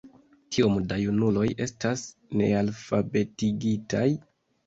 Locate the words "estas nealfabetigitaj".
1.65-4.09